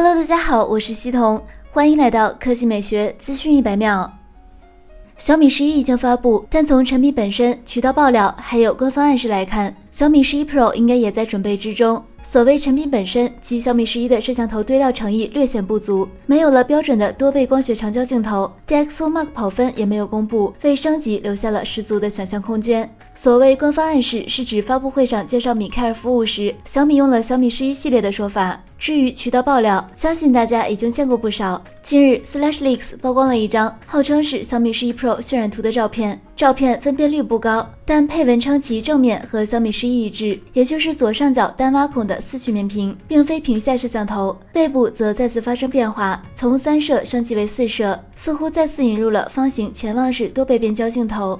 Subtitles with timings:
[0.00, 1.42] Hello，大家好，我是西彤，
[1.72, 4.08] 欢迎来到科技美学资讯一百秒。
[5.16, 12.02] 小米十一已经发布，但从产品本身、渠道爆料还有官方暗示来看，小米十一 Pro 应该也在准备之中。
[12.22, 22.92] 所谓产品本身，其小米十一的摄像头堆料诚意略显不足，没有了标准的多倍光学长焦镜头，DxO Mark 跑分也没有公布，为升级留下了十足的想象空间。
[23.14, 28.62] 所谓官方暗示，是指发布会上介绍米开尔服务时，小米用了小米十一系列的说法。
[28.78, 31.62] 至于渠道爆料，相信大家已经见过不少。
[31.82, 44.36] 近日，SlashLeaks 曝光了一张号称是小米十一 Pro 渲染图的照片，照片分辨率不高，但配文称其正面和小米十一一致，也就是左上角单挖孔的四曲面屏，并非屏下摄像头。
[44.52, 51.38] 背部则再次发生变化，从三摄升级为四摄，似乎再次引入了方形潜望式多倍变焦镜头。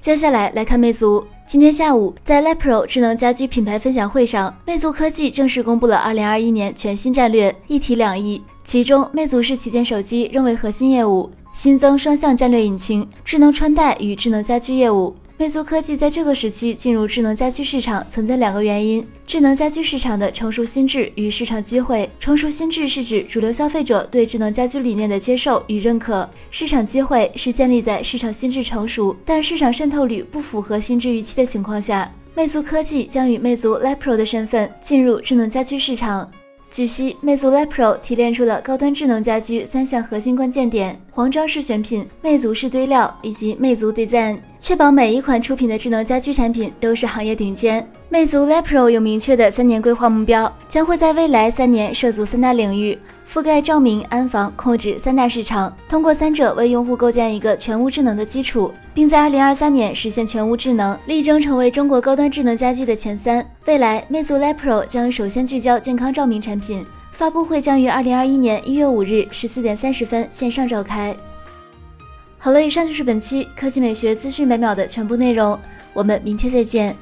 [0.00, 1.24] 接下来来看魅族。
[1.46, 8.42] 今天下午，在 Lepro 智能家居品牌分享会上，魅族科技正式公布了2021年全新战略“一体两翼”。
[8.64, 15.14] 其中，魅族式旗舰手机仍为核心业务，新增双向战略引擎、智能穿戴与智能家居业务。
[15.40, 22.10] 魅族科技在这个时期进入智能家居市场，存在两个原因：智能家居市场的成熟心智与市场机会。
[22.20, 32.12] 成熟心智是指主流消费者对智能家居理念的接受与认可；市场机会是建立在市场心智成熟，但市场渗透率不符合心智预期的情况下。
[32.34, 36.30] 魅族科技将以魅族 Lepro 的身份进入智能家居市场。
[36.70, 47.84] 据悉，魅族 Lepro 提炼出了高端智能家居三项核心关键点：黄装式选品、魅族式堆料以及魅族 Design，确保每一款出品的智能家居产品都是行业顶尖。
[48.08, 52.96] 魅族 Lepro 有明确的三年规划目标，将会在未来三年涉足三大领域，
[53.28, 63.44] 覆盖照明、安防、控制三大市场，通过三者为用户构建一个全屋智能的基础，并在二零二三年实现全屋智能，力争成为中国高端智能家居的前三。
[63.66, 66.86] 未来，魅族 Lepro 将首先聚焦健康照明产品品。
[67.10, 71.14] 发布会将于二零二一年一月五日十四点三十分线上召开。
[72.38, 75.58] 好了，以上就是本期科技美学资讯每秒的全部内容，
[75.92, 76.96] 我们明天再见。